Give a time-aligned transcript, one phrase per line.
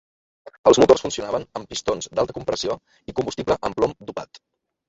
[0.71, 2.79] Els motors funcionaven amb pistons d'alta compressió
[3.13, 4.43] i combustible amb plom "dopat".